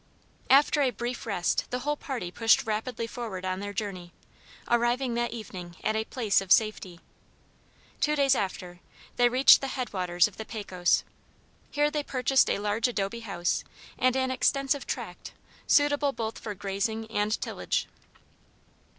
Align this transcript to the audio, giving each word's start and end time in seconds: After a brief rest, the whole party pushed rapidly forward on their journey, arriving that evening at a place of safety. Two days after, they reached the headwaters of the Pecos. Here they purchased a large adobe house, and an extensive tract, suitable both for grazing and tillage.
After 0.49 0.81
a 0.81 0.89
brief 0.89 1.27
rest, 1.27 1.67
the 1.69 1.81
whole 1.81 1.95
party 1.95 2.31
pushed 2.31 2.65
rapidly 2.65 3.05
forward 3.05 3.45
on 3.45 3.59
their 3.59 3.71
journey, 3.71 4.13
arriving 4.67 5.13
that 5.13 5.29
evening 5.31 5.75
at 5.83 5.95
a 5.95 6.05
place 6.05 6.41
of 6.41 6.51
safety. 6.51 7.01
Two 7.99 8.15
days 8.15 8.33
after, 8.33 8.79
they 9.17 9.29
reached 9.29 9.61
the 9.61 9.67
headwaters 9.67 10.27
of 10.27 10.37
the 10.37 10.43
Pecos. 10.45 11.03
Here 11.69 11.91
they 11.91 12.01
purchased 12.01 12.49
a 12.49 12.57
large 12.57 12.87
adobe 12.87 13.19
house, 13.19 13.63
and 13.99 14.17
an 14.17 14.31
extensive 14.31 14.87
tract, 14.87 15.33
suitable 15.67 16.13
both 16.13 16.39
for 16.39 16.55
grazing 16.55 17.05
and 17.11 17.39
tillage. 17.39 17.87